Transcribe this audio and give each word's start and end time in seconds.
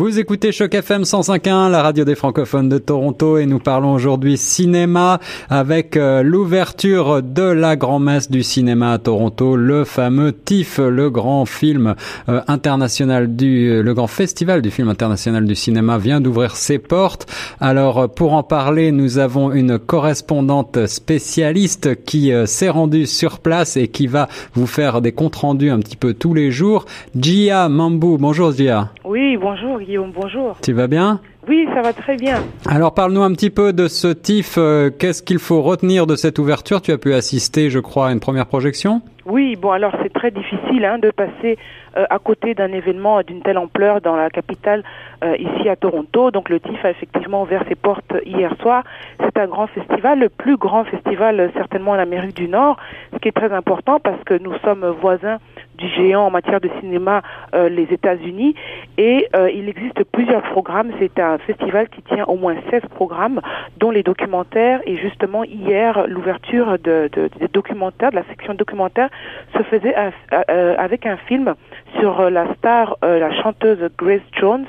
Vous 0.00 0.18
écoutez 0.18 0.50
Choc 0.50 0.74
FM 0.74 1.02
105.1, 1.02 1.70
la 1.70 1.82
radio 1.82 2.06
des 2.06 2.14
francophones 2.14 2.70
de 2.70 2.78
Toronto, 2.78 3.36
et 3.36 3.44
nous 3.44 3.58
parlons 3.58 3.92
aujourd'hui 3.92 4.38
cinéma 4.38 5.20
avec 5.50 5.94
euh, 5.94 6.22
l'ouverture 6.22 7.22
de 7.22 7.42
la 7.42 7.76
grand-messe 7.76 8.30
du 8.30 8.42
cinéma 8.42 8.92
à 8.92 8.98
Toronto, 8.98 9.56
le 9.56 9.84
fameux 9.84 10.32
TIFF, 10.32 10.78
le 10.78 11.10
grand 11.10 11.44
film 11.44 11.96
euh, 12.30 12.40
international 12.48 13.36
du, 13.36 13.68
euh, 13.68 13.82
le 13.82 13.92
grand 13.92 14.06
festival 14.06 14.62
du 14.62 14.70
film 14.70 14.88
international 14.88 15.44
du 15.44 15.54
cinéma 15.54 15.98
vient 15.98 16.22
d'ouvrir 16.22 16.56
ses 16.56 16.78
portes. 16.78 17.30
Alors, 17.60 18.10
pour 18.10 18.32
en 18.32 18.42
parler, 18.42 18.92
nous 18.92 19.18
avons 19.18 19.52
une 19.52 19.78
correspondante 19.78 20.86
spécialiste 20.86 22.02
qui 22.06 22.32
s'est 22.46 22.70
rendue 22.70 23.04
sur 23.04 23.38
place 23.38 23.76
et 23.76 23.88
qui 23.88 24.06
va 24.06 24.28
vous 24.54 24.66
faire 24.66 25.02
des 25.02 25.12
comptes 25.12 25.36
rendus 25.36 25.68
un 25.68 25.78
petit 25.78 25.98
peu 25.98 26.14
tous 26.14 26.32
les 26.32 26.50
jours. 26.50 26.86
Gia 27.14 27.68
Mambou, 27.68 28.16
bonjour 28.16 28.52
Gia. 28.52 28.92
Oui, 29.04 29.36
bonjour 29.36 29.78
Guillaume, 29.90 30.12
bonjour. 30.14 30.56
Tu 30.62 30.72
vas 30.72 30.86
bien 30.86 31.18
Oui, 31.48 31.66
ça 31.74 31.82
va 31.82 31.92
très 31.92 32.14
bien. 32.14 32.36
Alors 32.64 32.94
parle-nous 32.94 33.22
un 33.22 33.32
petit 33.32 33.50
peu 33.50 33.72
de 33.72 33.88
ce 33.88 34.06
TIFF. 34.06 34.54
Euh, 34.56 34.90
qu'est-ce 34.96 35.20
qu'il 35.20 35.40
faut 35.40 35.62
retenir 35.62 36.06
de 36.06 36.14
cette 36.14 36.38
ouverture? 36.38 36.80
Tu 36.80 36.92
as 36.92 36.98
pu 36.98 37.12
assister, 37.12 37.70
je 37.70 37.80
crois, 37.80 38.06
à 38.06 38.12
une 38.12 38.20
première 38.20 38.46
projection? 38.46 39.02
Oui, 39.26 39.56
bon 39.56 39.70
alors 39.72 39.92
c'est 40.02 40.12
très 40.12 40.30
difficile 40.30 40.84
hein, 40.84 40.98
de 40.98 41.10
passer 41.10 41.58
euh, 41.96 42.04
à 42.08 42.18
côté 42.18 42.54
d'un 42.54 42.72
événement 42.72 43.20
d'une 43.22 43.42
telle 43.42 43.58
ampleur 43.58 44.00
dans 44.00 44.16
la 44.16 44.30
capitale 44.30 44.82
euh, 45.24 45.36
ici 45.36 45.68
à 45.68 45.74
Toronto. 45.74 46.30
Donc 46.30 46.48
le 46.48 46.60
TIFF 46.60 46.84
a 46.84 46.90
effectivement 46.90 47.42
ouvert 47.42 47.64
ses 47.68 47.74
portes 47.74 48.14
hier 48.24 48.54
soir. 48.60 48.84
C'est 49.18 49.36
un 49.38 49.46
grand 49.46 49.66
festival, 49.66 50.20
le 50.20 50.28
plus 50.28 50.56
grand 50.56 50.84
festival 50.84 51.50
certainement 51.54 51.92
en 51.92 51.98
Amérique 51.98 52.36
du 52.36 52.48
Nord, 52.48 52.76
ce 53.12 53.18
qui 53.18 53.28
est 53.28 53.36
très 53.36 53.52
important 53.52 53.98
parce 53.98 54.22
que 54.24 54.34
nous 54.34 54.54
sommes 54.64 54.86
voisins 55.00 55.38
du 55.78 55.88
géant 55.88 56.26
en 56.26 56.30
matière 56.30 56.60
de 56.60 56.70
cinéma, 56.80 57.22
les 57.54 57.84
États-Unis. 57.84 58.54
Et 59.02 59.26
euh, 59.34 59.50
il 59.50 59.66
existe 59.66 60.04
plusieurs 60.12 60.42
programmes. 60.42 60.92
C'est 60.98 61.18
un 61.18 61.38
festival 61.38 61.88
qui 61.88 62.02
tient 62.02 62.26
au 62.26 62.36
moins 62.36 62.54
16 62.68 62.82
programmes, 62.94 63.40
dont 63.78 63.90
les 63.90 64.02
documentaires. 64.02 64.82
Et 64.84 64.98
justement, 64.98 65.42
hier, 65.42 66.06
l'ouverture 66.06 66.78
de, 66.78 67.10
documentaires, 67.50 68.10
de 68.10 68.16
la 68.16 68.24
section 68.24 68.52
documentaire, 68.52 69.08
se 69.56 69.62
faisait 69.62 69.94
euh, 69.96 70.74
avec 70.76 71.06
un 71.06 71.16
film 71.16 71.54
sur 71.98 72.28
la 72.28 72.52
star, 72.56 72.98
la 73.00 73.32
chanteuse 73.40 73.88
Grace 73.96 74.20
Jones. 74.38 74.66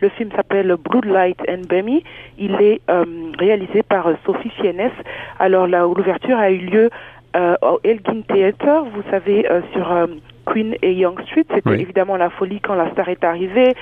Le 0.00 0.08
film 0.08 0.30
s'appelle 0.34 0.74
Bloodlight 0.82 1.40
and 1.46 1.66
Bemmy. 1.68 2.02
Il 2.38 2.54
est 2.62 2.80
réalisé 3.38 3.82
par 3.82 4.08
Sophie 4.24 4.50
Fiennes. 4.60 4.92
Alors, 5.38 5.66
l'ouverture 5.66 6.38
a 6.38 6.50
eu 6.50 6.56
lieu 6.56 6.90
au 7.36 7.80
Elgin 7.84 8.22
Theatre, 8.26 8.86
vous 8.94 9.02
savez, 9.10 9.46
sur 9.74 9.92
Queen 10.44 10.76
et 10.82 10.92
Young 10.92 11.20
Street. 11.26 11.44
C'était 11.52 11.80
évidemment 11.80 12.16
la 12.16 12.30
folie 12.30 12.60
quand 12.60 12.74
la 12.74 12.90
star 12.92 13.08
est 13.08 13.24
arrivée. 13.24 13.74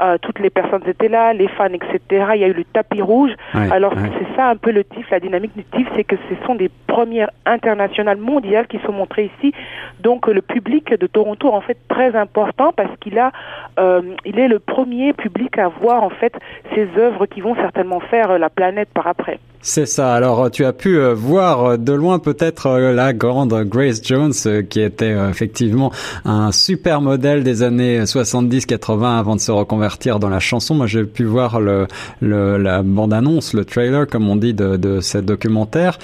Euh, 0.00 0.16
toutes 0.20 0.38
les 0.38 0.50
personnes 0.50 0.82
étaient 0.86 1.08
là, 1.08 1.32
les 1.32 1.48
fans, 1.48 1.66
etc. 1.66 2.00
Il 2.34 2.40
y 2.40 2.44
a 2.44 2.48
eu 2.48 2.52
le 2.52 2.64
tapis 2.64 3.02
rouge. 3.02 3.32
Alors 3.52 3.94
c'est 3.94 4.36
ça 4.36 4.48
un 4.48 4.56
peu 4.56 4.70
le 4.70 4.84
TIFF, 4.84 5.10
la 5.10 5.20
dynamique 5.20 5.56
du 5.56 5.64
TIFF, 5.64 5.88
c'est 5.96 6.04
que 6.04 6.16
ce 6.28 6.46
sont 6.46 6.54
des 6.54 6.70
premières 6.86 7.30
internationales 7.46 8.18
mondiales 8.18 8.66
qui 8.66 8.78
sont 8.86 8.92
montrées 8.92 9.30
ici. 9.38 9.52
Donc 10.00 10.26
le 10.26 10.42
public 10.42 10.92
de 10.98 11.06
Toronto 11.06 11.48
en 11.52 11.60
fait 11.60 11.78
très 11.88 12.14
important 12.14 12.72
parce 12.72 12.94
qu'il 13.00 13.18
a, 13.18 13.32
euh, 13.78 14.02
il 14.24 14.38
est 14.38 14.48
le 14.48 14.58
premier 14.58 15.12
public 15.12 15.58
à 15.58 15.68
voir 15.68 16.02
en 16.02 16.10
fait 16.10 16.34
ces 16.74 16.88
œuvres 16.96 17.26
qui 17.26 17.40
vont 17.40 17.54
certainement 17.56 18.00
faire 18.00 18.38
la 18.38 18.50
planète 18.50 18.88
par 18.94 19.06
après. 19.06 19.38
C'est 19.60 19.86
ça. 19.86 20.14
Alors, 20.14 20.50
tu 20.52 20.64
as 20.64 20.72
pu 20.72 20.98
euh, 20.98 21.14
voir 21.14 21.78
de 21.78 21.92
loin 21.92 22.20
peut-être 22.20 22.66
euh, 22.66 22.92
la 22.92 23.12
grande 23.12 23.52
Grace 23.64 24.00
Jones, 24.04 24.32
euh, 24.46 24.62
qui 24.62 24.80
était 24.80 25.16
effectivement 25.28 25.90
un 26.24 26.52
super 26.52 27.00
modèle 27.00 27.42
des 27.42 27.64
années 27.64 28.00
70-80 28.00 29.18
avant 29.18 29.34
de 29.34 29.40
se 29.40 29.50
reconvertir 29.50 30.20
dans 30.20 30.28
la 30.28 30.38
chanson. 30.38 30.76
Moi, 30.76 30.86
j'ai 30.86 31.04
pu 31.04 31.24
voir 31.24 31.60
le, 31.60 31.88
la 32.20 32.82
bande-annonce, 32.82 33.52
le 33.52 33.64
trailer, 33.64 34.06
comme 34.06 34.28
on 34.28 34.36
dit, 34.36 34.54
de, 34.54 34.76
de 34.76 35.00
ce 35.00 35.18
documentaire. 35.18 35.98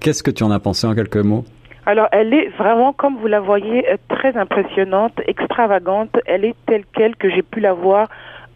Qu'est-ce 0.00 0.22
que 0.22 0.30
tu 0.30 0.42
en 0.42 0.50
as 0.50 0.58
pensé 0.58 0.86
en 0.86 0.94
quelques 0.94 1.16
mots? 1.16 1.44
Alors, 1.84 2.08
elle 2.12 2.32
est 2.32 2.48
vraiment, 2.58 2.92
comme 2.92 3.16
vous 3.18 3.26
la 3.26 3.40
voyez, 3.40 3.84
très 4.08 4.36
impressionnante, 4.36 5.12
extravagante. 5.26 6.10
Elle 6.24 6.44
est 6.44 6.56
telle 6.66 6.84
quelle 6.94 7.14
que 7.16 7.30
j'ai 7.30 7.42
pu 7.42 7.60
la 7.60 7.74
voir 7.74 8.08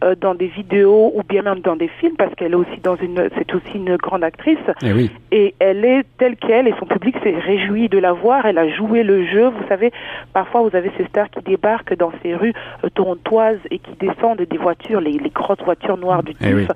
euh, 0.03 0.15
dans 0.19 0.35
des 0.35 0.47
vidéos 0.47 1.11
ou 1.15 1.21
bien 1.23 1.41
même 1.43 1.59
dans 1.59 1.75
des 1.75 1.87
films 1.87 2.15
parce 2.17 2.33
qu'elle 2.35 2.53
est 2.53 2.55
aussi 2.55 2.79
dans 2.81 2.95
une 2.95 3.29
c'est 3.37 3.53
aussi 3.53 3.75
une 3.75 3.95
grande 3.97 4.23
actrice. 4.23 4.57
Et, 4.81 4.93
oui. 4.93 5.11
et 5.31 5.53
elle 5.59 5.85
est 5.85 6.03
telle 6.17 6.35
qu'elle 6.37 6.67
et 6.67 6.73
son 6.79 6.85
public 6.85 7.15
s'est 7.23 7.37
réjoui 7.37 7.87
de 7.87 7.97
la 7.97 8.11
voir. 8.11 8.45
Elle 8.45 8.57
a 8.57 8.69
joué 8.69 9.03
le 9.03 9.25
jeu. 9.27 9.47
Vous 9.49 9.67
savez 9.69 9.91
parfois 10.33 10.61
vous 10.61 10.75
avez 10.75 10.91
ces 10.97 11.05
stars 11.05 11.29
qui 11.29 11.41
débarquent 11.43 11.95
dans 11.95 12.11
ces 12.23 12.35
rues 12.35 12.53
euh, 12.83 12.89
torontoises 12.89 13.59
et 13.69 13.79
qui 13.79 13.91
descendent 13.99 14.41
des 14.41 14.57
voitures 14.57 15.01
les, 15.01 15.13
les 15.13 15.29
grosses 15.29 15.61
voitures 15.63 15.97
noires 15.97 16.23
du 16.23 16.33
eh 16.41 16.45
TIFF 16.45 16.67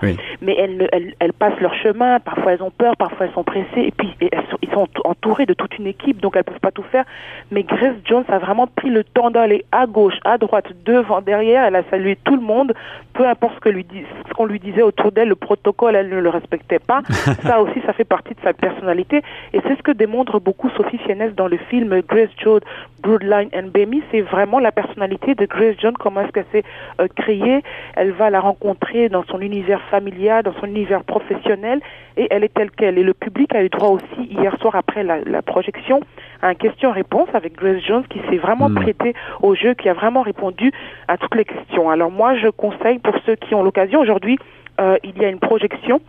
mais 0.41 0.55
elles, 0.57 0.87
elles, 0.91 1.13
elles 1.19 1.33
passent 1.33 1.59
leur 1.59 1.73
chemin. 1.75 2.19
Parfois 2.19 2.53
elles 2.53 2.63
ont 2.63 2.71
peur. 2.71 2.95
Parfois 2.97 3.25
elles 3.25 3.33
sont 3.33 3.43
pressées. 3.43 3.65
Et 3.77 3.91
puis 3.91 4.13
elles 4.21 4.43
sont, 4.51 4.57
ils 4.61 4.69
sont 4.69 4.87
entourés 5.03 5.45
de 5.45 5.53
toute 5.53 5.77
une 5.77 5.87
équipe. 5.87 6.21
Donc 6.21 6.35
elles 6.35 6.43
peuvent 6.43 6.59
pas 6.59 6.71
tout 6.71 6.85
faire. 6.91 7.05
Mais 7.51 7.63
Grace 7.63 7.95
Jones 8.05 8.25
a 8.27 8.37
vraiment 8.37 8.67
pris 8.67 8.89
le 8.89 9.03
temps 9.03 9.31
d'aller 9.31 9.65
à 9.71 9.87
gauche 9.87 10.19
à 10.23 10.37
droite 10.37 10.67
devant 10.85 11.21
derrière. 11.21 11.65
Elle 11.65 11.75
a 11.75 11.83
salué 11.89 12.17
tout 12.23 12.35
le 12.35 12.41
monde 12.41 12.73
peu 13.15 13.27
importe 13.27 13.55
ce 13.55 13.59
que 13.61 13.69
lui 13.69 13.85
ce 14.27 14.33
qu'on 14.33 14.45
lui 14.45 14.59
disait 14.59 14.81
autour 14.81 15.11
d'elle, 15.11 15.29
le 15.29 15.35
protocole, 15.35 15.95
elle 15.95 16.09
ne 16.09 16.19
le 16.19 16.29
respectait 16.29 16.79
pas. 16.79 17.01
ça 17.43 17.61
aussi, 17.61 17.81
ça 17.85 17.93
fait 17.93 18.03
partie 18.03 18.33
de 18.33 18.41
sa 18.43 18.53
personnalité. 18.53 19.21
Et 19.53 19.61
c'est 19.63 19.75
ce 19.77 19.81
que 19.81 19.91
démontre 19.91 20.39
beaucoup 20.39 20.69
Sophie 20.71 20.97
Fiennes 20.99 21.33
dans 21.35 21.47
le 21.47 21.57
film 21.57 22.01
Grace 22.01 22.29
Jones, 22.37 22.59
Broodline 23.01 23.49
and 23.55 23.69
Bemi. 23.73 24.03
C'est 24.11 24.21
vraiment 24.21 24.59
la 24.59 24.71
personnalité 24.71 25.33
de 25.33 25.45
Grace 25.45 25.75
Jones, 25.79 25.95
comment 25.97 26.21
est-ce 26.21 26.31
qu'elle 26.31 26.45
s'est 26.51 26.63
euh, 26.99 27.07
créée. 27.15 27.63
Elle 27.95 28.11
va 28.11 28.29
la 28.29 28.41
rencontrer 28.41 29.09
dans 29.09 29.23
son 29.23 29.39
univers 29.39 29.81
familial, 29.89 30.43
dans 30.43 30.53
son 30.59 30.67
univers 30.67 31.03
professionnel, 31.03 31.79
et 32.17 32.27
elle 32.29 32.43
est 32.43 32.53
telle 32.53 32.71
qu'elle. 32.71 32.97
Et 32.97 33.03
le 33.03 33.13
public 33.13 33.55
a 33.55 33.63
eu 33.63 33.69
droit 33.69 33.89
aussi, 33.89 34.27
hier 34.29 34.55
soir 34.59 34.75
après 34.75 35.03
la, 35.03 35.19
la 35.25 35.41
projection, 35.41 36.01
un 36.45 36.53
question-réponse 36.53 37.29
avec 37.33 37.55
Grace 37.55 37.81
Jones 37.83 38.05
qui 38.07 38.19
s'est 38.29 38.37
vraiment 38.37 38.69
hmm. 38.69 38.75
prêté 38.75 39.13
au 39.41 39.55
jeu, 39.55 39.73
qui 39.73 39.89
a 39.89 39.93
vraiment 39.93 40.21
répondu 40.21 40.71
à 41.07 41.17
toutes 41.17 41.35
les 41.35 41.45
questions. 41.45 41.89
Alors 41.89 42.11
moi, 42.11 42.37
je 42.37 42.47
conseille 42.49 42.99
pour 42.99 43.15
ceux 43.25 43.35
qui 43.35 43.55
ont 43.55 43.63
l'occasion, 43.63 43.99
aujourd'hui, 43.99 44.37
euh, 44.79 44.97
il 45.03 45.17
y 45.17 45.25
a 45.25 45.29
une 45.29 45.39
projection 45.39 46.01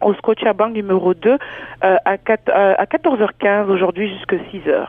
au 0.00 0.14
Scotiabank 0.14 0.74
numéro 0.74 1.14
2 1.14 1.30
euh, 1.30 1.96
à, 2.04 2.18
4, 2.18 2.48
euh, 2.48 2.74
à 2.76 2.84
14h15 2.84 3.66
aujourd'hui 3.66 4.08
jusqu'à 4.08 4.36
6h. 4.36 4.86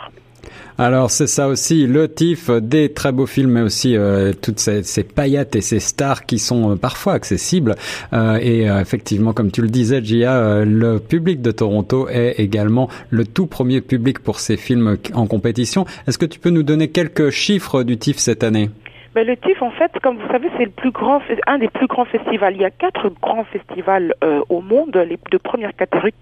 Alors 0.77 1.11
c'est 1.11 1.27
ça 1.27 1.49
aussi, 1.49 1.85
le 1.87 2.07
TIFF, 2.07 2.51
des 2.51 2.93
très 2.93 3.11
beaux 3.11 3.25
films, 3.25 3.51
mais 3.51 3.61
aussi 3.61 3.97
euh, 3.97 4.31
toutes 4.31 4.59
ces, 4.59 4.83
ces, 4.83 5.03
paillettes 5.03 5.57
et 5.57 5.61
ces 5.61 5.81
stars 5.81 6.25
qui 6.25 6.39
sont 6.39 6.71
euh, 6.71 6.75
parfois 6.77 7.13
accessibles. 7.13 7.75
Euh, 8.13 8.39
et 8.41 8.61
effectivement, 8.63 9.33
comme 9.33 9.51
tu 9.51 9.61
le 9.61 9.67
disais, 9.67 10.01
Gia, 10.01 10.63
le 10.63 10.99
public 10.99 11.41
de 11.41 11.51
Toronto 11.51 12.07
est 12.07 12.39
également 12.39 12.87
le 13.09 13.25
tout 13.25 13.45
premier 13.45 13.81
public 13.81 14.19
pour 14.19 14.39
ces 14.39 14.55
films 14.55 14.97
en 15.13 15.27
compétition. 15.27 15.83
Est-ce 16.07 16.17
que 16.17 16.25
tu 16.25 16.39
peux 16.39 16.49
nous 16.49 16.63
donner 16.63 16.87
quelques 16.87 17.29
chiffres 17.29 17.83
du 17.83 17.97
TIFF 17.97 18.17
cette 18.17 18.43
année? 18.45 18.69
Ben, 19.15 19.27
le 19.27 19.35
TIFF, 19.35 19.61
en 19.61 19.71
fait, 19.71 19.91
comme 20.01 20.15
vous 20.15 20.31
savez, 20.31 20.47
c'est 20.57 20.65
le 20.65 20.71
plus 20.71 20.91
grand, 20.91 21.19
un 21.47 21.57
des 21.57 21.67
plus 21.67 21.87
grands 21.87 22.05
festivals. 22.05 22.55
Il 22.55 22.61
y 22.61 22.65
a 22.65 22.71
quatre 22.71 23.09
grands 23.21 23.43
festivals 23.43 24.13
au 24.47 24.61
monde, 24.61 24.95
les 24.95 25.19
de 25.29 25.37
première 25.37 25.75
catégorie 25.75 26.13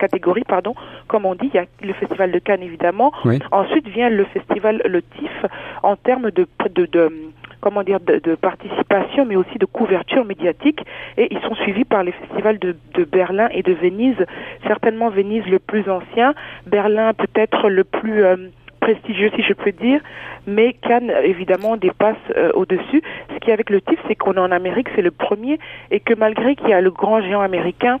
catégorie, 0.00 0.44
pardon, 0.46 0.74
comme 1.06 1.26
on 1.26 1.34
dit, 1.34 1.50
il 1.52 1.54
y 1.54 1.58
a 1.58 1.66
le 1.82 1.92
festival 1.92 2.32
de 2.32 2.38
Cannes 2.38 2.62
évidemment. 2.62 3.12
Ensuite 3.52 3.86
vient 3.88 4.08
le 4.08 4.24
festival, 4.24 4.82
le 4.84 5.02
TIFF, 5.02 5.46
en 5.82 5.96
termes 5.96 6.30
de, 6.30 6.46
de, 6.74 6.86
de 6.86 7.12
comment 7.60 7.82
dire, 7.82 8.00
de, 8.00 8.18
de, 8.18 8.34
participation, 8.34 9.26
mais 9.26 9.36
aussi 9.36 9.58
de 9.58 9.66
couverture 9.66 10.24
médiatique. 10.24 10.80
Et 11.16 11.28
ils 11.30 11.40
sont 11.40 11.54
suivis 11.56 11.84
par 11.84 12.02
les 12.02 12.12
festivals 12.12 12.58
de, 12.58 12.76
de, 12.94 13.04
Berlin 13.04 13.48
et 13.52 13.62
de 13.62 13.72
Venise. 13.74 14.24
Certainement 14.66 15.10
Venise 15.10 15.46
le 15.46 15.58
plus 15.58 15.88
ancien, 15.88 16.34
Berlin 16.66 17.12
peut-être 17.12 17.68
le 17.68 17.84
plus 17.84 18.24
euh, 18.24 18.36
prestigieux, 18.80 19.30
si 19.36 19.42
je 19.42 19.52
peux 19.52 19.72
dire, 19.72 20.00
mais 20.46 20.72
Cannes, 20.72 21.12
évidemment, 21.22 21.76
dépasse 21.76 22.16
euh, 22.36 22.50
au-dessus. 22.54 23.02
Ce 23.34 23.38
qui 23.40 23.50
est 23.50 23.52
avec 23.52 23.70
le 23.70 23.80
TIFF, 23.80 24.00
c'est 24.08 24.14
qu'on 24.14 24.34
est 24.34 24.40
en 24.40 24.50
Amérique, 24.50 24.88
c'est 24.96 25.02
le 25.02 25.10
premier, 25.10 25.58
et 25.90 26.00
que 26.00 26.14
malgré 26.14 26.56
qu'il 26.56 26.68
y 26.68 26.72
a 26.72 26.80
le 26.80 26.90
grand 26.90 27.20
géant 27.20 27.42
américain, 27.42 27.98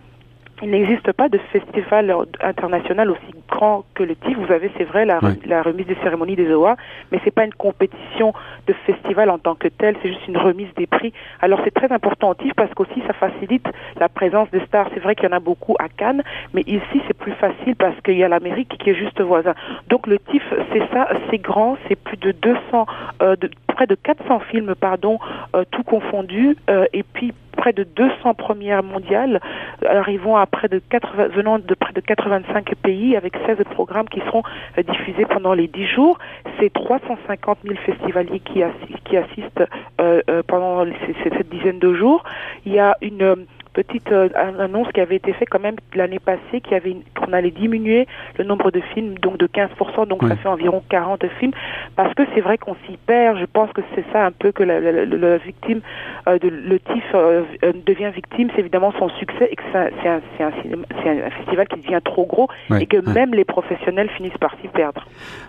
il 0.62 0.70
n'existe 0.70 1.12
pas 1.12 1.28
de 1.28 1.38
festival 1.52 2.14
international 2.40 3.10
aussi 3.10 3.34
grand 3.48 3.84
que 3.94 4.02
le 4.02 4.16
TIFF. 4.16 4.38
Vous 4.38 4.52
avez, 4.52 4.70
c'est 4.76 4.84
vrai, 4.84 5.04
la, 5.04 5.20
la, 5.46 5.62
remise 5.62 5.86
des 5.86 5.96
cérémonies 6.02 6.36
des 6.36 6.52
OA, 6.52 6.76
mais 7.10 7.20
c'est 7.24 7.30
pas 7.30 7.44
une 7.44 7.54
compétition 7.54 8.32
de 8.66 8.72
festival 8.72 9.30
en 9.30 9.38
tant 9.38 9.54
que 9.54 9.68
tel, 9.68 9.96
c'est 10.02 10.08
juste 10.08 10.26
une 10.28 10.36
remise 10.36 10.68
des 10.76 10.86
prix. 10.86 11.12
Alors 11.40 11.60
c'est 11.64 11.74
très 11.74 11.92
important 11.92 12.30
au 12.30 12.34
TIFF 12.34 12.54
parce 12.54 12.72
qu'aussi 12.74 13.02
ça 13.06 13.12
facilite 13.12 13.66
la 13.98 14.08
présence 14.08 14.50
des 14.50 14.60
stars. 14.66 14.88
C'est 14.94 15.00
vrai 15.00 15.14
qu'il 15.14 15.28
y 15.28 15.32
en 15.32 15.36
a 15.36 15.40
beaucoup 15.40 15.76
à 15.78 15.88
Cannes, 15.88 16.22
mais 16.54 16.62
ici 16.62 17.02
c'est 17.06 17.16
plus 17.16 17.32
facile 17.32 17.76
parce 17.76 17.98
qu'il 18.02 18.16
y 18.16 18.24
a 18.24 18.28
l'Amérique 18.28 18.76
qui 18.78 18.90
est 18.90 18.94
juste 18.94 19.20
voisin. 19.20 19.54
Donc 19.88 20.06
le 20.06 20.18
TIFF, 20.18 20.54
c'est 20.72 20.86
ça, 20.92 21.08
c'est 21.30 21.38
grand, 21.38 21.76
c'est 21.88 21.96
plus 21.96 22.16
de 22.16 22.32
200, 22.32 22.86
euh, 23.22 23.36
de, 23.36 23.50
près 23.66 23.86
de 23.86 23.94
400 23.94 24.40
films, 24.50 24.74
pardon, 24.74 25.18
euh, 25.54 25.64
tout 25.70 25.82
confondu, 25.82 26.56
euh, 26.68 26.86
et 26.92 27.02
puis 27.02 27.32
près 27.56 27.72
de 27.72 27.84
200 27.84 28.34
premières 28.34 28.82
mondiales. 28.82 29.40
arrivons 29.86 30.36
à 30.36 30.46
près 30.46 30.68
de 30.68 30.78
80, 30.78 31.28
venant 31.28 31.58
de 31.58 31.74
près 31.74 31.92
de 31.92 32.00
85 32.00 32.74
pays 32.76 33.16
avec 33.16 33.34
16 33.46 33.58
programmes 33.70 34.08
qui 34.08 34.20
seront 34.20 34.42
diffusés 34.88 35.26
pendant 35.26 35.54
les 35.54 35.66
10 35.66 35.86
jours. 35.86 36.18
C'est 36.58 36.72
350 36.72 37.58
000 37.64 37.76
festivaliers 37.84 38.40
qui, 38.40 38.62
qui 39.04 39.16
assistent 39.16 39.64
pendant 40.46 40.84
cette 41.22 41.48
dizaine 41.50 41.78
de 41.78 41.94
jours. 41.94 42.24
Il 42.64 42.72
y 42.72 42.78
a 42.78 42.96
une 43.02 43.46
petite 43.72 44.10
euh, 44.12 44.28
annonce 44.34 44.88
qui 44.92 45.00
avait 45.00 45.16
été 45.16 45.32
faite 45.32 45.48
quand 45.50 45.60
même 45.60 45.76
l'année 45.94 46.18
passée, 46.18 46.60
qui 46.62 46.74
avait 46.74 46.96
qu'on 47.18 47.32
allait 47.32 47.50
diminuer 47.50 48.06
le 48.38 48.44
nombre 48.44 48.70
de 48.70 48.80
films 48.94 49.14
donc 49.18 49.38
de 49.38 49.46
15%, 49.46 50.08
donc 50.08 50.22
ça 50.26 50.36
fait 50.36 50.48
environ 50.48 50.82
40 50.88 51.24
films, 51.38 51.52
parce 51.96 52.12
que 52.14 52.22
c'est 52.34 52.40
vrai 52.40 52.58
qu'on 52.58 52.74
s'y 52.86 52.96
perd. 53.06 53.38
Je 53.38 53.44
pense 53.46 53.72
que 53.72 53.80
c'est 53.94 54.04
ça 54.12 54.26
un 54.26 54.32
peu 54.32 54.52
que 54.52 54.62
la, 54.62 54.80
la, 54.80 55.04
la, 55.04 55.36
victime, 55.38 55.80
euh, 56.28 56.38
de, 56.38 56.48
le 56.48 56.78
TIFF 56.78 57.04
euh, 57.14 57.42
devient 57.86 58.10
victime, 58.14 58.48
c'est 58.54 58.60
évidemment 58.60 58.92
son 58.98 59.08
succès 59.10 59.48
et 59.50 59.56
que 59.56 59.62
c'est 59.72 60.08
un, 60.08 60.16
un, 60.46 61.26
un, 61.26 61.30
festival 61.30 61.68
qui 61.68 61.80
devient 61.80 62.00
trop 62.04 62.26
gros 62.26 62.48
et 62.78 62.86
que 62.86 62.98
même 63.12 63.34
les 63.34 63.44
professionnels 63.44 64.10
finissent 64.16 64.38
par 64.38 64.54
s'y 64.60 64.68
perdre. 64.68 65.06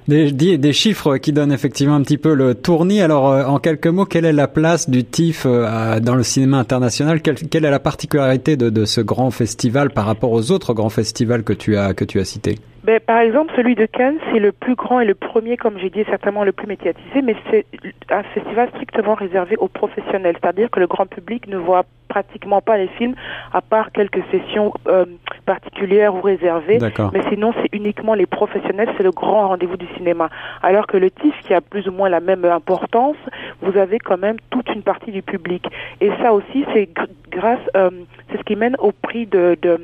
Des, 0.07 0.31
des, 0.31 0.73
chiffres 0.73 1.17
qui 1.17 1.33
donnent 1.33 1.51
effectivement 1.51 1.95
un 1.95 2.01
petit 2.01 2.17
peu 2.17 2.33
le 2.33 2.55
tournis. 2.55 3.01
Alors, 3.01 3.25
en 3.25 3.59
quelques 3.59 3.87
mots, 3.87 4.05
quelle 4.05 4.25
est 4.25 4.33
la 4.33 4.47
place 4.47 4.89
du 4.89 5.03
TIFF 5.03 5.45
dans 5.45 6.15
le 6.15 6.23
cinéma 6.23 6.57
international? 6.57 7.21
Quelle, 7.21 7.35
quelle 7.35 7.65
est 7.65 7.71
la 7.71 7.79
particularité 8.11 8.57
de, 8.57 8.69
de 8.69 8.83
ce 8.83 8.99
grand 8.99 9.31
festival 9.31 9.89
par 9.89 10.05
rapport 10.05 10.31
aux 10.31 10.51
autres 10.51 10.73
grands 10.73 10.89
festivals 10.89 11.43
que 11.43 11.53
tu 11.53 11.77
as 11.77 11.93
que 11.93 12.03
tu 12.03 12.19
as 12.19 12.25
cités? 12.25 12.59
Ben, 12.83 12.99
par 12.99 13.19
exemple, 13.19 13.53
celui 13.55 13.75
de 13.75 13.85
Cannes, 13.85 14.17
c'est 14.31 14.39
le 14.39 14.51
plus 14.51 14.75
grand 14.75 14.99
et 14.99 15.05
le 15.05 15.13
premier, 15.13 15.55
comme 15.55 15.77
j'ai 15.77 15.91
dit, 15.91 16.03
certainement 16.09 16.43
le 16.43 16.51
plus 16.51 16.65
médiatisé, 16.65 17.21
mais 17.21 17.35
c'est 17.49 17.65
un 18.09 18.23
festival 18.23 18.69
strictement 18.69 19.13
réservé 19.13 19.55
aux 19.57 19.67
professionnels, 19.67 20.35
c'est-à-dire 20.41 20.69
que 20.71 20.79
le 20.79 20.87
grand 20.87 21.05
public 21.05 21.47
ne 21.47 21.57
voit 21.57 21.85
pratiquement 22.07 22.59
pas 22.59 22.77
les 22.77 22.87
films, 22.87 23.13
à 23.53 23.61
part 23.61 23.91
quelques 23.91 24.23
sessions 24.31 24.73
euh, 24.87 25.05
particulières 25.45 26.15
ou 26.15 26.21
réservées, 26.21 26.79
mais 27.13 27.21
sinon 27.29 27.53
c'est 27.61 27.69
uniquement 27.71 28.15
les 28.15 28.25
professionnels, 28.25 28.89
c'est 28.97 29.03
le 29.03 29.11
grand 29.11 29.47
rendez-vous 29.49 29.77
du 29.77 29.87
cinéma. 29.95 30.29
Alors 30.63 30.87
que 30.87 30.97
le 30.97 31.09
TIFF, 31.11 31.39
qui 31.43 31.53
a 31.53 31.61
plus 31.61 31.87
ou 31.87 31.91
moins 31.91 32.09
la 32.09 32.19
même 32.19 32.43
importance, 32.45 33.15
vous 33.61 33.77
avez 33.77 33.99
quand 33.99 34.17
même 34.17 34.37
toute 34.49 34.67
une 34.69 34.81
partie 34.81 35.11
du 35.11 35.21
public. 35.21 35.63
Et 36.01 36.11
ça 36.21 36.33
aussi, 36.33 36.65
c'est 36.73 36.89
grâce, 37.29 37.59
euh, 37.77 37.91
c'est 38.29 38.39
ce 38.39 38.43
qui 38.43 38.55
mène 38.55 38.75
au 38.79 38.91
prix 38.91 39.25
de, 39.25 39.55
de 39.61 39.79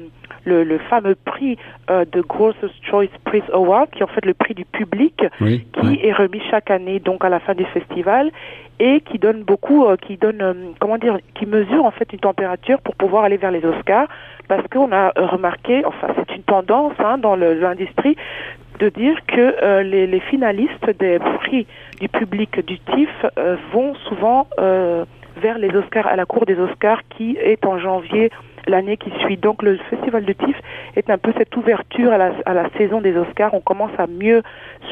le, 0.48 0.64
le 0.64 0.78
fameux 0.78 1.16
prix 1.16 1.58
euh, 1.90 2.06
de 2.12 2.22
Grocer's 2.22 2.72
Choice 2.82 3.08
Prize 3.26 3.44
Award, 3.54 3.90
qui 3.92 4.00
est 4.00 4.04
en 4.04 4.08
fait 4.08 4.26
le 4.26 4.34
prix 4.34 4.54
du 4.54 4.66
public, 4.66 5.24
qui 5.40 6.00
est 6.02 6.14
remis 6.14 6.42
chaque 6.50 6.72
année 6.72 7.00
donc 7.00 7.24
à 7.26 7.30
la 7.30 7.40
fin 7.40 7.54
du 7.54 7.66
festival 7.66 8.32
et 8.80 9.02
qui 9.02 9.18
donne 9.18 9.44
beaucoup, 9.44 9.86
euh, 9.86 9.98
qui 9.98 10.18
donne, 10.18 10.42
euh, 10.42 10.54
comment 10.80 10.98
dire, 10.98 11.18
qui 11.36 11.46
mesure 11.46 11.84
en 11.86 11.92
fait 11.92 12.12
une 12.14 12.20
température 12.20 12.80
pour 12.82 12.96
pouvoir 12.96 13.24
aller 13.26 13.38
vers 13.38 13.52
les 13.52 13.66
Oscars, 13.66 14.08
parce 14.48 14.66
qu'on 14.68 14.92
a 14.92 15.12
remarqué, 15.18 15.84
enfin 15.86 16.08
c'est 16.16 16.36
une 16.36 16.44
tendance 16.44 16.94
hein, 17.00 17.18
dans 17.18 17.36
l'industrie 17.36 18.16
de 18.80 18.90
dire 18.90 19.18
que 19.28 19.82
les, 19.82 20.06
les, 20.06 20.20
finalistes 20.20 20.90
des 21.00 21.18
prix 21.40 21.66
du 22.00 22.08
public 22.08 22.64
du 22.66 22.78
TIFF 22.80 23.26
vont 23.74 23.96
souvent 24.08 24.48
vers 24.58 25.58
les 25.58 25.76
Oscars, 25.76 26.08
à 26.08 26.16
la 26.16 26.26
cour 26.26 26.46
des 26.46 26.58
Oscars 26.60 27.02
qui 27.10 27.38
est 27.42 27.66
en 27.66 27.80
janvier 27.80 28.30
l'année 28.68 28.98
qui 28.98 29.12
suit. 29.22 29.38
Donc 29.38 29.64
le 29.64 29.78
festival 29.90 30.26
de 30.26 30.34
TIFF 30.34 30.56
est 30.98 31.10
un 31.10 31.18
peu 31.18 31.32
cette 31.38 31.56
ouverture 31.56 32.12
à 32.12 32.18
la, 32.18 32.32
à 32.46 32.54
la 32.54 32.70
saison 32.78 33.02
des 33.02 33.16
Oscars. 33.16 33.54
On 33.54 33.62
commence 33.62 33.92
à 33.98 34.08
mieux 34.08 34.42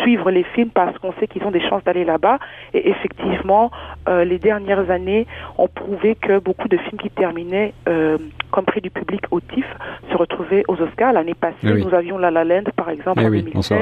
suivre 0.02 0.30
les 0.32 0.44
films 0.44 0.70
parce 0.70 0.98
qu'on 1.00 1.14
sait 1.20 1.28
qu'ils 1.28 1.44
ont 1.44 1.52
des 1.52 1.62
chances 1.68 1.84
d'aller 1.84 2.06
là-bas. 2.06 2.40
Et 2.74 2.90
effectivement, 2.90 3.72
euh, 4.08 4.24
les 4.24 4.40
dernières 4.40 4.90
années 4.92 5.26
ont 5.58 5.68
prouvé 5.68 6.16
que 6.16 6.40
beaucoup 6.40 6.68
de 6.68 6.78
films 6.78 7.00
qui 7.00 7.10
terminaient 7.10 7.74
euh, 7.88 8.18
comme 8.52 8.66
prix 8.66 8.82
du 8.82 8.90
public 8.90 9.22
au 9.32 9.40
TIFF 9.40 9.66
se 10.12 10.18
retrouvaient 10.18 10.64
aux 10.68 10.80
Oscars. 10.80 11.14
L'année 11.14 11.34
passée, 11.34 11.56
eh 11.64 11.84
nous 11.84 11.94
avions 11.94 12.18
La 12.18 12.32
La 12.32 12.44
Land, 12.44 12.64
par 12.76 12.90
exemple, 12.90 13.22
eh 13.22 13.28
en 13.28 13.30
oui, 13.30 13.42
2016. 13.42 13.80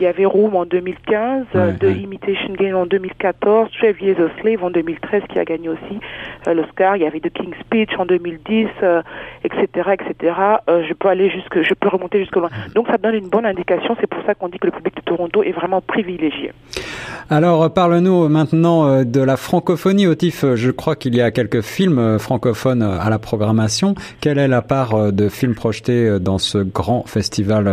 Il 0.00 0.04
y 0.04 0.06
avait 0.06 0.26
Room 0.26 0.54
en 0.54 0.64
2015, 0.64 1.46
ouais, 1.54 1.74
The 1.74 1.98
Imitation 2.00 2.52
Game 2.52 2.76
en 2.76 2.86
2014, 2.86 3.68
Twelve 3.72 4.00
Years 4.00 4.20
a 4.20 4.40
Slave 4.40 4.62
en 4.62 4.70
2013 4.70 5.22
qui 5.28 5.40
a 5.40 5.44
gagné 5.44 5.68
aussi 5.70 5.98
euh, 6.46 6.54
l'Oscar. 6.54 6.96
Il 6.96 7.02
y 7.02 7.06
avait 7.06 7.18
The 7.18 7.32
King's 7.32 7.58
Speech 7.62 7.90
en 7.98 8.06
2010, 8.06 8.68
etc., 9.42 9.90
etc. 9.94 10.34
Je 10.68 10.92
peux 10.94 11.08
aller 11.08 11.30
jusque, 11.54 11.68
je 11.68 11.74
peux 11.74 11.88
remonter 11.88 12.20
jusque 12.20 12.36
loin. 12.36 12.50
Donc 12.74 12.86
ça 12.88 12.98
donne 12.98 13.14
une 13.14 13.28
bonne 13.28 13.46
indication. 13.46 13.96
C'est 14.00 14.06
pour 14.06 14.24
ça 14.26 14.34
qu'on 14.34 14.48
dit 14.48 14.58
que 14.58 14.66
le 14.66 14.72
public 14.72 14.94
de 14.96 15.02
Toronto 15.02 15.42
est 15.42 15.52
vraiment 15.52 15.80
privilégié. 15.80 16.52
Alors 17.30 17.72
parle-nous 17.72 18.28
maintenant 18.28 18.88
euh, 18.88 19.04
de 19.04 19.20
la 19.20 19.36
francophonie 19.36 20.06
au 20.06 20.14
TIFF. 20.14 20.54
Je 20.54 20.70
crois 20.70 20.96
qu'il 20.96 21.14
y 21.14 21.20
a 21.20 21.30
quelques 21.30 21.60
films 21.60 21.98
euh, 21.98 22.18
francophones 22.18 22.82
à 22.82 23.10
la 23.10 23.18
programmation. 23.18 23.94
Quelle 24.20 24.38
est 24.38 24.48
la 24.48 24.62
part 24.62 25.12
de 25.12 25.28
films 25.28 25.54
projetés 25.54 26.18
dans 26.20 26.38
ce 26.38 26.58
grand 26.58 27.06
festival 27.06 27.64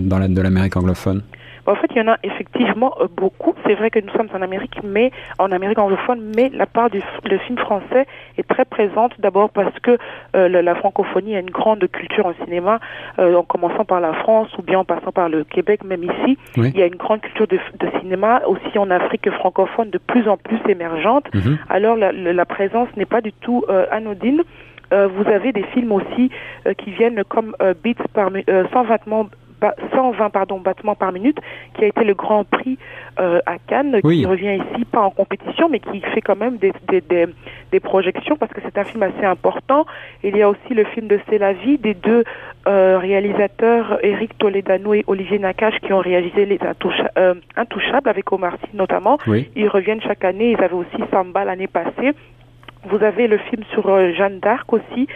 dans 0.00 0.20
de 0.20 0.40
l'Amérique 0.40 0.76
anglophone? 0.76 1.22
En 1.70 1.76
fait, 1.76 1.86
il 1.90 1.98
y 1.98 2.00
en 2.00 2.08
a 2.08 2.16
effectivement 2.22 2.94
euh, 3.00 3.06
beaucoup. 3.14 3.54
C'est 3.66 3.74
vrai 3.74 3.90
que 3.90 3.98
nous 4.00 4.10
sommes 4.12 4.28
en 4.34 4.42
Amérique, 4.42 4.78
mais 4.82 5.10
en 5.38 5.52
Amérique 5.52 5.78
anglophone, 5.78 6.32
mais 6.36 6.50
la 6.52 6.66
part 6.66 6.90
du 6.90 7.02
le 7.24 7.38
film 7.38 7.58
français 7.58 8.06
est 8.38 8.48
très 8.48 8.64
présente. 8.64 9.12
D'abord 9.20 9.50
parce 9.50 9.78
que 9.80 9.96
euh, 10.34 10.48
la, 10.48 10.74
francophonie 10.74 11.36
a 11.36 11.40
une 11.40 11.50
grande 11.50 11.86
culture 11.88 12.26
en 12.26 12.34
cinéma, 12.44 12.80
euh, 13.18 13.36
en 13.36 13.42
commençant 13.42 13.84
par 13.84 14.00
la 14.00 14.12
France 14.14 14.48
ou 14.58 14.62
bien 14.62 14.80
en 14.80 14.84
passant 14.84 15.12
par 15.12 15.28
le 15.28 15.44
Québec, 15.44 15.84
même 15.84 16.04
ici. 16.04 16.38
Il 16.56 16.76
y 16.76 16.82
a 16.82 16.86
une 16.86 16.96
grande 16.96 17.20
culture 17.20 17.46
de, 17.46 17.58
de, 17.78 17.98
cinéma 18.00 18.42
aussi 18.46 18.78
en 18.78 18.90
Afrique 18.90 19.30
francophone 19.30 19.90
de 19.90 19.98
plus 19.98 20.28
en 20.28 20.36
plus 20.36 20.58
émergente. 20.68 21.32
Mhm. 21.34 21.58
Alors 21.68 21.96
la, 21.96 22.12
la 22.12 22.44
présence 22.44 22.88
n'est 22.96 23.06
pas 23.06 23.20
du 23.20 23.32
tout 23.32 23.64
anodine. 23.90 24.42
Euh, 24.92 25.06
vous 25.06 25.28
avez 25.28 25.52
des 25.52 25.62
films 25.72 25.92
aussi 25.92 26.30
euh, 26.66 26.74
qui 26.74 26.90
viennent 26.90 27.22
comme 27.28 27.54
euh, 27.62 27.74
Beats 27.74 28.02
par 28.12 28.30
120 28.72 29.30
120 29.94 30.30
pardon, 30.30 30.58
battements 30.58 30.94
par 30.94 31.12
minute, 31.12 31.38
qui 31.74 31.84
a 31.84 31.88
été 31.88 32.04
le 32.04 32.14
Grand 32.14 32.44
Prix 32.44 32.78
euh, 33.18 33.40
à 33.46 33.58
Cannes, 33.58 34.00
qui 34.02 34.26
revient 34.26 34.56
ici 34.56 34.84
pas 34.84 35.00
en 35.00 35.10
compétition, 35.10 35.68
mais 35.68 35.80
qui 35.80 36.00
fait 36.00 36.20
quand 36.20 36.36
même 36.36 36.56
des, 36.56 36.72
des, 36.88 37.00
des, 37.00 37.26
des 37.72 37.80
projections 37.80 38.36
parce 38.36 38.52
que 38.52 38.60
c'est 38.62 38.78
un 38.78 38.84
film 38.84 39.02
assez 39.02 39.24
important. 39.24 39.86
Il 40.22 40.36
y 40.36 40.42
a 40.42 40.48
aussi 40.48 40.74
le 40.74 40.84
film 40.84 41.08
de 41.08 41.20
C'est 41.28 41.38
la 41.38 41.52
vie 41.52 41.78
des 41.78 41.94
deux 41.94 42.24
euh, 42.66 42.98
réalisateurs 42.98 43.98
Eric 44.02 44.36
Toledano 44.38 44.94
et 44.94 45.04
Olivier 45.06 45.38
Nakache 45.38 45.78
qui 45.80 45.92
ont 45.92 46.00
réalisé 46.00 46.46
Les 46.46 46.58
euh, 47.18 47.34
Intouchables 47.56 48.08
avec 48.08 48.30
Omar 48.32 48.56
Sy 48.64 48.76
notamment. 48.76 49.18
Ils 49.56 49.68
reviennent 49.68 50.00
chaque 50.00 50.24
année. 50.24 50.52
Ils 50.52 50.62
avaient 50.62 50.74
aussi 50.74 50.96
Samba 51.10 51.44
l'année 51.44 51.66
passée. 51.66 52.12
Vous 52.88 53.02
avez 53.02 53.26
le 53.26 53.38
film 53.38 53.62
sur 53.72 53.86
Jeanne 54.14 54.40
d'Arc 54.40 54.72
aussi, 54.72 55.06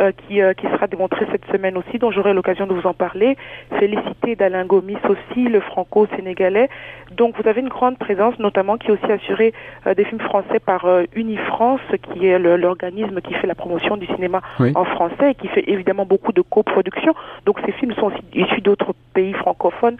euh, 0.00 0.12
qui, 0.12 0.40
euh, 0.40 0.54
qui 0.54 0.66
sera 0.66 0.86
démontré 0.86 1.26
cette 1.30 1.44
semaine 1.52 1.76
aussi, 1.76 1.98
dont 1.98 2.10
j'aurai 2.10 2.32
l'occasion 2.32 2.66
de 2.66 2.72
vous 2.72 2.86
en 2.86 2.94
parler. 2.94 3.36
Félicité 3.78 4.34
d'Alain 4.34 4.64
Gomis 4.64 4.96
aussi, 5.08 5.44
le 5.44 5.60
franco-sénégalais. 5.60 6.70
Donc 7.12 7.34
vous 7.38 7.46
avez 7.46 7.60
une 7.60 7.68
grande 7.68 7.98
présence, 7.98 8.38
notamment 8.38 8.78
qui 8.78 8.88
est 8.88 8.92
aussi 8.92 9.12
assurée 9.12 9.52
des 9.94 10.04
films 10.04 10.20
français 10.20 10.58
par 10.58 10.86
Unifrance, 11.14 11.80
qui 12.02 12.26
est 12.26 12.38
l'organisme 12.38 13.20
qui 13.20 13.34
fait 13.34 13.46
la 13.46 13.54
promotion 13.54 13.96
du 13.96 14.06
cinéma 14.06 14.40
en 14.74 14.84
français 14.84 15.32
et 15.32 15.34
qui 15.34 15.48
fait 15.48 15.64
évidemment 15.66 16.06
beaucoup 16.06 16.32
de 16.32 16.40
coproduction. 16.40 17.12
Donc 17.44 17.58
ces 17.66 17.72
films 17.72 17.92
sont 17.94 18.06
aussi 18.06 18.22
issus 18.32 18.60
d'autres 18.60 18.94
pays 19.12 19.32
francophones. 19.34 19.96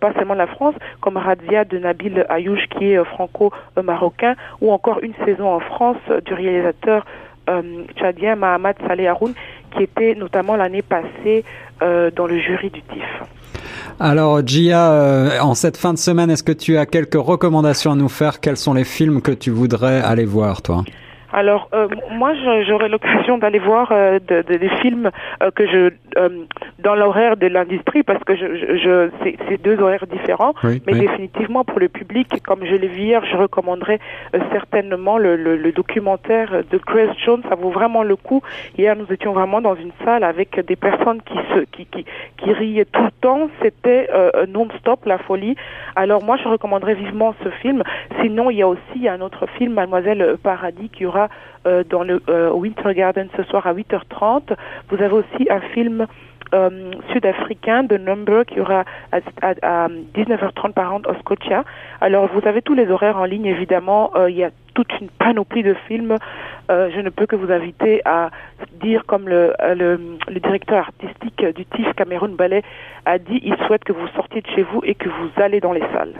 pas 0.00 0.12
seulement 0.14 0.34
la 0.34 0.46
France, 0.46 0.74
comme 1.00 1.16
Radia 1.16 1.64
de 1.64 1.78
Nabil 1.78 2.24
Ayouch 2.28 2.66
qui 2.70 2.92
est 2.92 3.04
franco-marocain, 3.04 4.34
ou 4.60 4.72
encore 4.72 5.00
une 5.02 5.14
saison 5.24 5.48
en 5.48 5.60
France 5.60 5.98
du 6.24 6.32
réalisateur 6.32 7.04
euh, 7.04 7.25
tchadien 7.96 8.36
Mahamad 8.36 8.76
Saleh 8.86 9.06
Haroun, 9.06 9.34
qui 9.74 9.82
était 9.82 10.14
notamment 10.14 10.56
l'année 10.56 10.82
passée 10.82 11.44
euh, 11.82 12.10
dans 12.10 12.26
le 12.26 12.38
jury 12.38 12.70
du 12.70 12.82
TIFF. 12.82 13.22
Alors, 13.98 14.46
Gia, 14.46 14.92
euh, 14.92 15.40
en 15.40 15.54
cette 15.54 15.76
fin 15.76 15.92
de 15.92 15.98
semaine, 15.98 16.30
est-ce 16.30 16.42
que 16.42 16.52
tu 16.52 16.76
as 16.76 16.86
quelques 16.86 17.14
recommandations 17.14 17.92
à 17.92 17.94
nous 17.94 18.08
faire? 18.08 18.40
Quels 18.40 18.56
sont 18.56 18.74
les 18.74 18.84
films 18.84 19.22
que 19.22 19.32
tu 19.32 19.50
voudrais 19.50 20.00
aller 20.02 20.24
voir, 20.24 20.62
toi? 20.62 20.84
Alors 21.36 21.68
euh, 21.74 21.86
moi 22.12 22.32
j'aurai 22.66 22.88
l'occasion 22.88 23.36
d'aller 23.36 23.58
voir 23.58 23.92
euh, 23.92 24.18
de, 24.26 24.40
de, 24.40 24.54
des 24.56 24.70
films 24.80 25.10
euh, 25.42 25.50
que 25.50 25.66
je 25.66 25.90
euh, 26.16 26.28
dans 26.78 26.94
l'horaire 26.94 27.36
de 27.36 27.46
l'industrie 27.46 28.02
parce 28.02 28.24
que 28.24 28.34
je, 28.34 28.46
je, 28.56 28.78
je 28.78 29.10
c'est 29.46 29.62
deux 29.62 29.78
horaires 29.78 30.06
différents. 30.06 30.54
Mais 30.64 30.94
définitivement 30.94 31.62
pour 31.62 31.78
le 31.78 31.88
public 31.88 32.42
comme 32.42 32.64
je 32.64 32.74
l'ai 32.74 32.88
vu 32.88 33.02
hier 33.02 33.22
je 33.30 33.36
recommanderais 33.36 34.00
euh, 34.34 34.38
certainement 34.50 35.18
le, 35.18 35.36
le, 35.36 35.56
le, 35.58 35.72
documentaire 35.72 36.64
de 36.70 36.78
Chris 36.78 37.10
Jones. 37.22 37.42
Ça 37.50 37.54
vaut 37.54 37.70
vraiment 37.70 38.02
le 38.02 38.16
coup. 38.16 38.40
Hier 38.78 38.96
nous 38.96 39.12
étions 39.12 39.34
vraiment 39.34 39.60
dans 39.60 39.74
une 39.74 39.92
salle 40.06 40.24
avec 40.24 40.58
des 40.66 40.76
personnes 40.76 41.20
qui 41.20 41.36
se 41.52 41.60
qui 41.70 41.84
qui, 41.84 42.06
qui 42.38 42.52
riaient 42.54 42.86
tout 42.86 43.04
le 43.04 43.10
temps. 43.20 43.50
C'était 43.60 44.08
non-stop 44.48 45.04
la 45.04 45.18
folie. 45.18 45.54
Alors 45.96 46.22
moi 46.24 46.38
je 46.42 46.48
recommanderais 46.48 46.94
vivement 46.94 47.34
ce 47.44 47.50
film. 47.50 47.82
Sinon 48.22 48.48
il 48.50 48.56
y 48.56 48.62
a 48.62 48.68
aussi 48.68 49.06
un 49.06 49.20
autre 49.20 49.46
film 49.58 49.74
Mademoiselle 49.74 50.38
Paradis 50.42 50.88
qui 50.88 51.04
aura 51.04 51.25
euh, 51.66 51.84
dans 51.88 52.02
le 52.02 52.22
euh, 52.28 52.50
Winter 52.50 52.94
Garden 52.94 53.28
ce 53.36 53.42
soir 53.44 53.66
à 53.66 53.74
8h30. 53.74 54.54
Vous 54.90 55.02
avez 55.02 55.14
aussi 55.14 55.48
un 55.50 55.60
film 55.60 56.06
euh, 56.54 56.92
sud-africain 57.12 57.82
de 57.84 57.96
Number 57.96 58.44
qui 58.44 58.60
aura 58.60 58.84
à, 59.12 59.18
à, 59.42 59.88
19h30 59.88 60.72
par 60.72 60.94
an 60.94 61.00
au 61.08 61.14
Scotia. 61.20 61.64
Alors 62.00 62.28
vous 62.32 62.46
avez 62.46 62.62
tous 62.62 62.74
les 62.74 62.90
horaires 62.90 63.18
en 63.18 63.24
ligne 63.24 63.46
évidemment. 63.46 64.12
il 64.28 64.36
y 64.36 64.44
a 64.44 64.50
toute 64.76 64.92
une 65.00 65.08
panoplie 65.08 65.62
de 65.62 65.74
films 65.88 66.18
euh, 66.70 66.90
je 66.94 67.00
ne 67.00 67.10
peux 67.10 67.26
que 67.26 67.36
vous 67.36 67.52
inviter 67.52 68.00
à 68.04 68.30
dire 68.82 69.04
comme 69.06 69.28
le, 69.28 69.52
le 69.76 70.40
directeur 70.40 70.78
artistique 70.78 71.44
du 71.54 71.64
TIFF 71.64 71.94
Cameroun 71.96 72.34
Ballet 72.34 72.62
a 73.04 73.18
dit, 73.18 73.40
il 73.44 73.54
souhaite 73.66 73.84
que 73.84 73.92
vous 73.92 74.08
sortiez 74.16 74.40
de 74.40 74.46
chez 74.48 74.62
vous 74.62 74.80
et 74.82 74.96
que 74.96 75.08
vous 75.08 75.30
allez 75.40 75.60
dans 75.60 75.72
les 75.72 75.84
salles. 75.92 76.14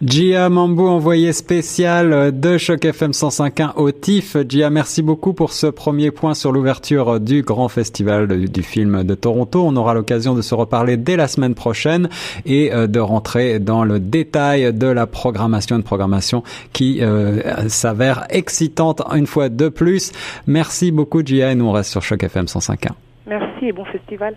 Gia 0.00 0.48
Mambou, 0.48 0.86
envoyé 0.86 1.32
spécial 1.32 2.38
de 2.38 2.56
Choc 2.56 2.84
FM 2.86 3.10
105.1 3.10 3.74
au 3.76 3.90
TIFF. 3.90 4.38
Gia, 4.48 4.70
merci 4.70 5.02
beaucoup 5.02 5.34
pour 5.34 5.52
ce 5.52 5.66
premier 5.66 6.10
point 6.10 6.32
sur 6.32 6.52
l'ouverture 6.52 7.20
du 7.20 7.42
grand 7.42 7.68
festival 7.68 8.26
du 8.26 8.62
film 8.62 9.04
de 9.04 9.14
Toronto. 9.14 9.62
On 9.62 9.76
aura 9.76 9.92
l'occasion 9.92 10.34
de 10.34 10.40
se 10.40 10.54
reparler 10.54 10.96
dès 10.96 11.16
la 11.16 11.28
semaine 11.28 11.54
prochaine 11.54 12.08
et 12.46 12.70
de 12.70 13.00
rentrer 13.00 13.58
dans 13.58 13.84
le 13.84 14.00
détail 14.00 14.72
de 14.72 14.86
la 14.86 15.06
programmation, 15.06 15.76
une 15.76 15.82
programmation 15.82 16.42
qui 16.72 17.00
euh, 17.02 17.68
s'avère 17.92 18.26
excitante 18.30 19.02
une 19.14 19.26
fois 19.26 19.50
de 19.50 19.68
plus. 19.68 20.12
Merci 20.46 20.92
beaucoup, 20.92 21.22
Gia, 21.24 21.52
et 21.52 21.54
nous 21.54 21.66
on 21.66 21.72
reste 21.72 21.90
sur 21.90 22.02
Choc 22.02 22.22
FM 22.22 22.46
105.1. 22.46 22.92
Merci 23.26 23.66
et 23.66 23.72
bon 23.72 23.84
festival. 23.84 24.34